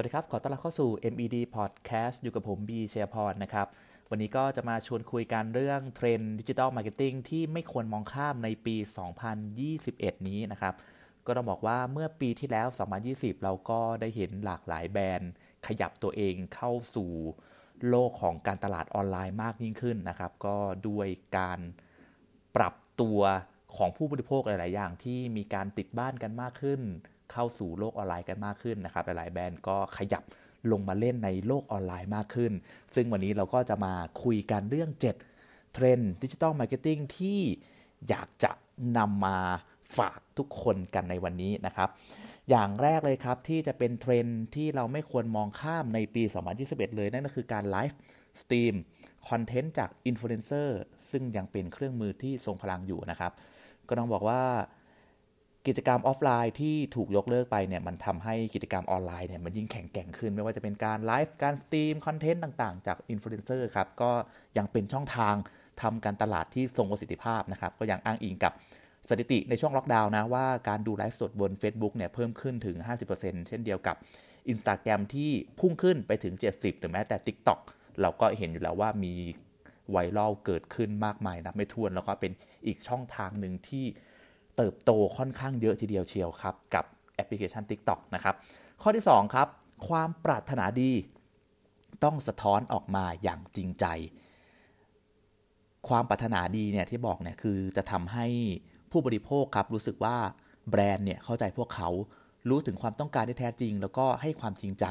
[0.00, 3.66] วัสดีครับ ขอต้อนรับเข้าสู่ MED Podcast อยู่กับผมบีเชียพรนะครับ
[4.10, 8.76] วันนี้ก็จะมาชวนคุยกันเรื่องเทรนด์ digital marketing ที่ไม่ควรมองข้ามในปี
[9.50, 10.74] 2021 นี้นะครับ
[11.26, 12.66] ก็ต้องบอกว่าเมื่อปีที่แล้ว
[13.06, 15.30] 2020 เราก็ได้เห็นหลากหลายแบรนด์
[15.66, 17.10] ขยับตัวเองเข้าสู่
[17.88, 20.56] โลกของการตลาดออนไลน์มากยิ่งขึ้นนะครับ ก็
[20.88, 21.08] ด้วย
[21.38, 21.60] การ
[22.56, 23.20] ปรับตัว
[23.76, 26.82] ของผู้บริโภคหลาย ๆ อย่างที่มีการติดบ้านกันมากขึ้น
[27.32, 30.22] เข้าสู่โลกออนไลน์กันมากขึ้นนะครับ หลายๆแบรนด์ก็ขยับ
[30.72, 32.52] ลงมาเล่นในโลกออนไลน์มากขึ้น
[32.94, 34.90] ซึ่งวันนี้เราก็จะมาคุยกันเรื่อง
[35.32, 37.40] 7 เทรนด์ดิจิ t a ลมาร์เก็ตติ้งที่
[38.08, 38.52] อยากจะ
[38.98, 39.38] นำมา
[39.98, 41.88] ฝากทุกคนกันในวันนี้นะครับ
[42.50, 46.22] อย่างแรกเลยครับที่จะเป็นเทรนด์ที่เราไม่ควรมองข้ามในปี
[46.60, 48.74] 2021 เลย นั่นก็คือการ live stream
[49.28, 50.78] คอนเทนต์จากอินฟลูเอนเซอร์
[51.10, 53.32] ซึ่งยังเป็นเครื่องมือที่ทรงพลังอยู่นะครับ
[53.88, 54.42] ก็ต้องบอกว่า
[55.68, 64.10] กิจกรรมออฟไลน์ที่ถูกยกเลิกไปเนี่ยมันทำให้กิจกรรมออนไลน์เนี่ยมันยิ่งแข็งแกร่งขึ้น ไม่ว่าจะเป็นการไลฟ์การ stream คอนเทนต์ต่างๆ จากอินฟลูเอนเซอร์ครับก็
[64.58, 65.34] ยังเป็นช่องทาง
[65.82, 68.52] ทำการตลาดที่ทรงประสิทธิภาพนะครับก็ยังอ้างอิงกับ
[69.08, 72.76] สถิติในช่วงล็อกดาวน์นะว่าการดูไลฟ์สดบน Facebook เนี่ยเพิ่มขึ้นถึง
[73.12, 73.96] 50%เช่นเดียวกับ
[74.52, 75.30] Instagram ที่
[75.60, 77.60] พุ่งขึ้นไปถึง 70 หรือแม้แต่ TikTok
[78.00, 79.14] เราก็เห็นอยู่แล้วว่ามี
[79.90, 82.32] ไวรัลเกิดขึ้นมากมายนับไม่ถ้วน แล้วก็เป็น
[82.66, 83.84] อีกช่องทางหนึ่งที่
[84.58, 88.34] เติบโตค่อนข้างเยอะทีเดียวเชียวครับ กับแอปพลิเคชัน TikTok นะครับ
[88.82, 89.48] ข้อที่ 2 ครับ
[89.88, 90.90] ความปรารถนาดี
[92.04, 93.86] ต้องสะท้อนออกมาอย่างจริงใจ
[95.88, 98.26] ความปรารถนาดีเนี่ยที่บอกเนี่ยคือจะทำให้
[98.90, 100.16] ผู้บริโภคครับรู้สึกว่า
[100.70, 101.88] แบรนด์เนี่ยเข้าใจพวกเขา
[102.48, 104.86] รู้ถึงความต้องการที่แท้จริง แล้วก็ให้ความจริงใจ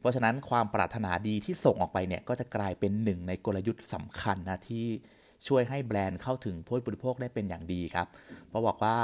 [0.00, 4.86] เพราะฉะนั้นความปรารถนาดีที่ส่งออกไปเนี่ยก็จะกลายเป็นหนึ่งในกลยุทธ์สำคัญนะที่
[5.48, 8.06] ช่วยให้แบรนด์เข้าถึงผู้บริโภคได้เป็นอย่างดีครับ
[8.48, 8.96] เพราะบอกว่า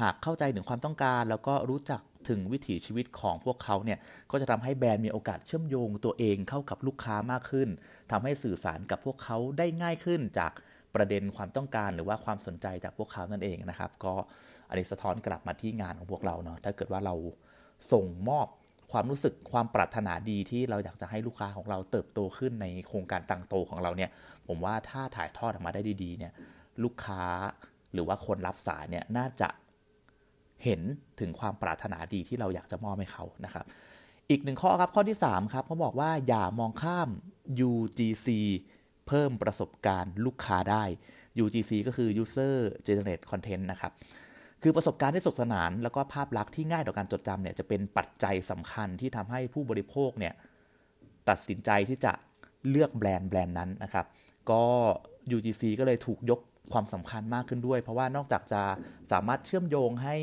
[0.00, 3.98] หากเข้าใจถึงความต้องการ แล้วก็รู้จักถึงวิถีชีวิตของพวกเขาเนี่ย
[4.30, 7.68] ก็จะทำให้แบรนด์มีโอกาสเชื่อมโยงตัวเองเข้ากับลูกค้ามากขึ้น
[8.10, 10.52] ทำให้สื่อสารกับพวกเขาได้ง่ายขึ้นจาก
[10.94, 14.14] ประเด็นความต้องการหรือว่าความสนใจจากพวกเขานั่นเองนะครับ ก็
[14.68, 17.14] อันนี้สะท้อนกลับมาที่งานของพวกเราเนาะถ้าเกิดว่าเรา
[17.92, 18.46] ส่งมอบ
[18.92, 24.10] ความรู้สึกความปรารถนาดีที่เราอยากจะให้ลูกค้าของเราเติบโตขึ้นในโครงการตังโตของเราเนี่ย
[24.48, 26.32] ผมว่าถ้าถ่ายทอดออกมาได้ดีๆเนี่ย
[26.82, 27.22] ลูกค้า
[27.92, 29.48] หรือว่าคนรับสายเนี่ยน่าจะ
[30.64, 30.80] เห็น
[31.20, 33.64] ถึงความปรารถนาดีที่เราอยากจะมอบให้เขานะครับ
[34.30, 37.08] อีกหนึ่งข้อครับข้อที่ 3 ครับเขาบอกว่าอย่ามองข้าม
[37.68, 38.28] UGC
[39.06, 40.84] เพิ่มประสบการณ์ลูกค้าได้
[41.44, 43.92] UGC ก็คือ User Generate Content นะครับ
[44.62, 50.34] คือประสบการณ์ที่สนุกสนาน แล้วก็ภาพลักษณ์ที่ง่ายต่อการจดจำเนี่ยจะเป็นปัจจัยสำคัญที่ทำให้ผู้บริโภคเนี่ย
[51.28, 52.12] ตัดสินใจที่จะ
[52.70, 54.06] เลือกแบรนด์แบรนด์นั้นนะครับ
[54.50, 54.62] ก็
[55.36, 56.40] UGC ก็เลยถูกยก
[56.72, 58.62] ความสำคัญมากขึ้นด้วย เพราะว่านอกจากจะ
[59.12, 60.16] สามารถเชื่อมโยงให้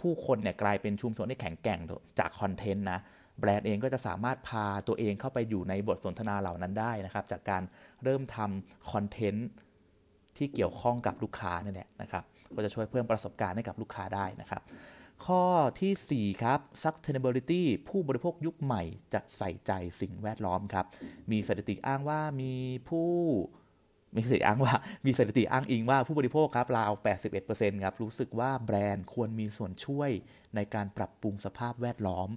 [0.00, 1.80] ผู้คนเนี่ยกลายเป็นชุมชนที่แข็งแกร่ง
[2.18, 3.00] จากคอนเทนต์นะ
[3.40, 7.62] แบรนด์เองก็จะสามารถพาตัวเองเข้าไปอยู่ในบทสนทนาเหล่านั้นได้นะครับ จากการ
[8.04, 9.46] เริ่มทำคอนเทนต์
[10.38, 12.24] ที่เกี่ยวข้องกับลูกค้านี่แหละนะครับ
[12.56, 14.62] ก็จะช่วยเพิ่มประสบการณ์ให้กับลูกค้าได้นะครับ
[15.26, 15.42] ข้อ
[15.80, 18.82] ที่ 4 ครับ sustainability ผู้บริโภคยุคใหม่
[19.14, 20.86] จะใส่ใจสิ่งแวดล้อมครับ
[21.30, 22.52] มีสถิติอ้างว่ามี
[22.88, 23.10] ผู้
[24.14, 24.74] มีสถิติอ้างว่า
[25.06, 26.92] มีสถิติอ้างอิงว่าผู้บริโภคครับราว
[27.38, 30.10] 81%ครับ รู้สึกว่าแบรนด์ควรมีส่วนช่วย
[30.54, 32.28] ในการปรับปรุงสภาพแวดล้อม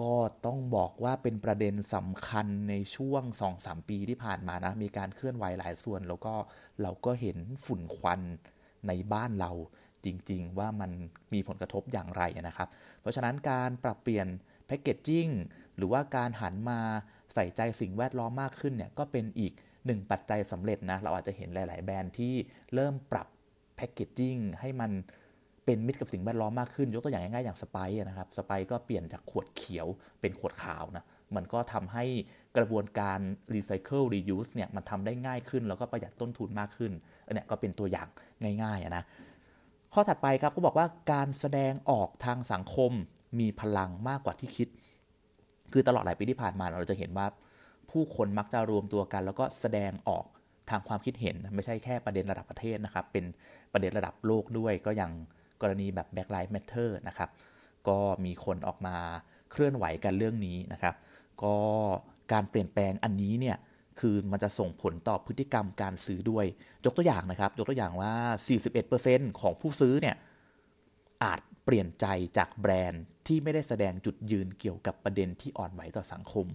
[0.00, 0.14] ก็
[0.46, 3.22] ต้องบอกว่าเป็นประเด็นสำคัญในช่วง
[3.56, 6.34] 2-3 ปีที่ผ่านมานะ มีการเคลื่อนไหวหลายส่วน แล้วก็
[6.82, 8.20] เราก็เห็นฝุ่นควัน
[8.88, 9.52] ในบ้านเรา
[10.04, 10.90] จริง ๆ ว่ามัน
[11.32, 12.68] มีผลกระทบอย่างไรนะครับ
[13.00, 14.26] เพราะฉะนั้นการปรับเปลี่ยน
[14.66, 15.28] แพคเกจจิ้ง
[15.76, 16.80] หรือว่าการหันมา
[17.34, 19.52] ใส่ใจสิ่งแวดล้อมมากขึ้นเนี่ยก็เป็นอีก
[19.86, 22.34] หนึ่งปัจจัยสำเร็จนะ เราอาจจะเห็นหลาย ๆ แบรนด์ที่
[22.74, 23.28] เริ่มปรับ
[23.76, 24.90] แพคเกจจิ้งให้มัน
[25.64, 29.86] เป็นมิตรกับสิ่งแวดล้อมมากขึ้น ยกตัวอย่างง่ายๆอย่างสไปซ์นะครับสไปซ์ก็เปลี่ยนจากขวดเขียว
[30.20, 31.04] เป็นขวดขาวนะ
[31.36, 32.04] มันก็ทำให้
[32.56, 33.18] กระบวนการ
[33.54, 36.92] รีไซเคิล reuse เนี่ยมันทำได้ง่ายขึ้น แล้วก็ประหยัดต้นทุนมากขึ้น
[37.26, 38.08] อันนี้ก็เป็นตัวอย่าง
[38.62, 39.04] ง่ายๆนะ
[39.92, 42.92] ข้อถัดไปครับก็บอกว่าการแสดงออกทางสังคม
[43.40, 44.68] มีพลังมากกว่าที่คิด
[45.72, 47.26] คือตลอดหลายปีที่ผ่านมาเราจะเห็นว่า
[47.90, 50.24] ผู้คนมักจะรวมตัวกัน แล้วก็แสดงออก
[50.70, 53.24] ทางความคิดเห็น ไม่ใช่แค่ประเด็นระดับประเทศนะครับ เป็น
[53.72, 55.12] ประเด็นระดับโลกด้วยก็อย่าง
[55.62, 57.30] กรณีแบบ Black Lives Matter นะครับ
[57.88, 58.96] ก็มีคนออกมา
[59.50, 60.94] เคลื่อนไหวกันเรื่องนี้นะครับ
[61.42, 61.56] ก็
[62.32, 63.56] การเปลี่ยนแปลงอันนี้เนี่ย
[64.00, 66.44] คือมันจะส่งผลต่อพฤติกรรมการซื้อด้วย
[66.84, 68.12] ยกตัวอย่างนะครับ ยกตัวอย่างว่า
[68.74, 70.16] 41%ของผู้ซื้อเนี่ย
[71.24, 72.06] อาจเปลี่ยนใจ
[72.38, 76.46] จากแบรนด์ที่ไม่ได้แสดงจุดยืนเกี่ยวกับประเด็นที่อ่อนไหวต่อสังคม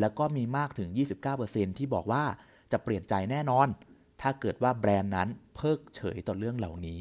[0.00, 0.88] แล้วก็มีมากถึง
[1.34, 2.24] 29%ที่บอกว่า
[2.72, 3.68] จะเปลี่ยนใจแน่นอน
[4.22, 7.00] ถ้าเกิดว่าแบรนด์นั้นเพิกเฉยต่อเรื่องเหล่านี้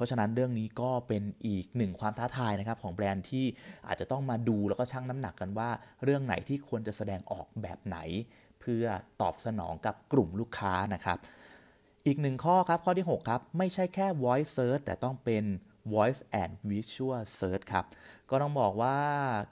[0.00, 3.46] เพราะฉะนั้นเรื่องนี้ก็เป็นอีกหนึ่งความท้าทายนะครับของแบรนด์ที่
[3.86, 5.70] อาจจะต้องมาดูแล้วก็ชั่งน้ำหนักกันว่า
[6.04, 7.98] เรื่องไหนที่ควรจะแสดงออกแบบไหน
[8.60, 8.84] เพื่อ
[9.20, 11.18] ตอบสนองกับกลุ่มลูกค้านะครับ
[12.06, 15.44] อีกหนึ่งข้อครับข้อที่ 6 ครับ ไม่ใช่แค่ voice search แต่ต้องเป็น
[15.94, 17.84] voice and visual search ครับ
[18.30, 18.96] ก็ต้องบอกว่า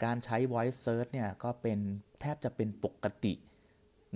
[0.04, 1.78] การใช้ voice search เนี่ยก็เป็น
[2.20, 3.34] แทบจะเป็นปกติ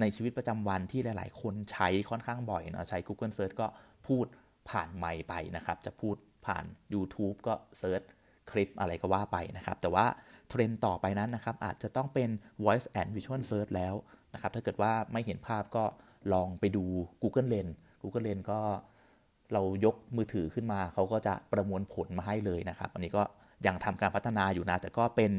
[0.00, 3.66] ในชีวิตประจำวันที่หลาย ๆ คนใช้ค่อนข้างบ่อยเนาะใช้ Google Search ก็
[4.06, 4.26] พูด
[4.70, 6.16] ผ่านไมค์ไปนะครับ จะพูด
[6.46, 6.64] ผ่าน
[6.94, 8.02] YouTube ก็เซิร์ช
[8.50, 10.06] คลิปอะไรก็ว่าไปนะครับ แต่ว่า
[10.48, 12.30] เทรนต่อไปนั้นนะครับ อาจจะต้องเป็น
[12.64, 13.94] voice and visual search แล้ว
[14.34, 15.84] นะครับ ถ้าเกิดว่าไม่เห็นภาพก็
[16.32, 16.84] ลองไปดู
[17.22, 18.60] Google Lens Google Lens ก็
[19.52, 23.22] เรายกมือถือขึ้นมา เขาก็จะประมวลผลมาให้เลยนะครับ อันนี้ก็
[23.66, 25.32] ยังทำการพัฒนาอยู่นะ แต่ก็เป็น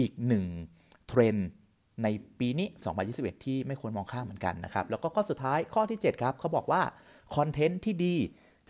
[0.00, 0.44] อีกหนึ่ง
[1.08, 1.36] เทรน
[2.02, 2.06] ใน
[2.40, 2.68] ปีนี้
[3.06, 6.82] 2021 ที่ไม่ควรมองข้ามเหมือนกันนะครับ แล้วก็ข้อสุดท้ายข้อที่ 7 ครับ เขาบอกว่า
[7.36, 8.14] คอนเทนต์ที่ดี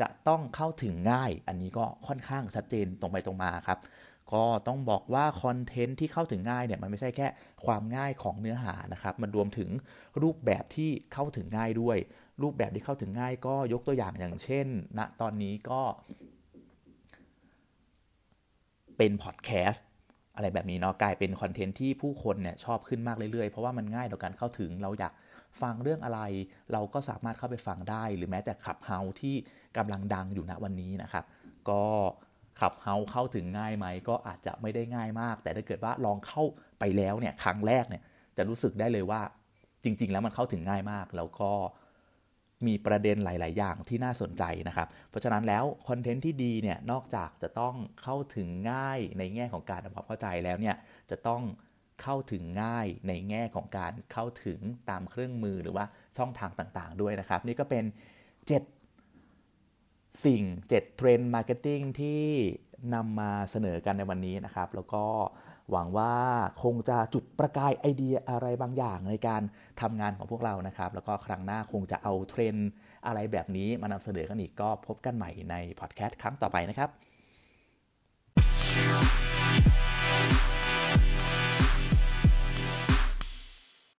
[0.01, 3.79] จะต้องเข้าถึงง่าย อันนี้ก็ค่อนข้างชัดเจนตรงไปตรงมาครับ
[4.33, 7.27] ก็ต้องบอกว่าคอนเทนต์ที่เข้าถึงง่ายเนี่ยมันไม่ใช่แค่
[7.67, 9.71] ความง่ายของเนื้อหานะครับ มันรวมถึง
[10.23, 11.97] รูปแบบที่เข้าถึงง่ายด้วย
[12.43, 14.67] รูปแบบที่เข้าถึงง่าย ก็ยกตัวอย่างอย่างเช่น
[14.99, 15.81] ณนะตอนนี้ก็
[18.97, 19.87] เป็นพอดแคสต์
[20.37, 25.13] อะไรแบบนี้เนาะกลายเป็นคอนเทนต์ที่ผู้คนเนี่ยชอบขึ้นมากเรื่อยๆ เพราะว่ามันง่ายต่อการเข้าถึงเราอยาก
[25.61, 26.21] ฟังเรื่องอะไร
[26.73, 29.35] เราก็สามารถเข้าไปฟังได้ หรือแม้แต่ขับเฮาที่
[29.77, 31.25] กำลังดังอยู่ณวันนี้นะครับ
[31.71, 31.85] ก็
[32.61, 36.43] ขับเฮาเข้าถึงง่ายไหม ก็อาจจะไม่ได้ง่ายมาก แต่ถ้าเกิดว่าลองเข้า
[36.79, 38.03] ไปแล้วเนี่ยครั้งแรกเนี่ย
[38.37, 39.21] จะรู้สึกได้เลยว่า
[39.85, 41.53] จริง ๆ แล้วมันเข้าถึงง่ายมาก แล้วก็
[42.67, 50.77] มีประเด็นหลาย ๆ อย่างที่น่าสนใจนะครับ เพราะฉะนั้นแล้วคอนเทนต์ที่ดีเนี่ยนอกจากจะต้องเข้าถึงง่ายในแง่ของการทำความเข้าใจแล้วเนี่ย
[51.11, 51.43] จะต้อง
[52.03, 54.59] เข้าถึงง่ายในแง่ของการเข้าถึง
[54.91, 55.85] ตามเครื่องมือหรือว่า
[56.17, 57.85] ช่องทางต่างๆ ด้วยนะครับ นี่ก็เป็น
[59.19, 62.25] 7 สิ่ง 7 เทรนด์ marketing ที่
[62.95, 65.05] นำมาเสนอกันในวันนี้นะครับ แล้วก็
[65.71, 66.15] หวังว่า
[66.63, 69.43] คงจะจุดประกายไอเดียอะไรบางอย่างในการ
[69.81, 72.69] ทำงานของพวกเรานะครับ แล้วก็ครั้งหน้าคงจะเอาเทรนด์
[73.07, 76.91] อะไรแบบนี้มานำเสนอกันอีกก็พบกันใหม่ในพอดแคสต์ครั้งต่อไปนะครับ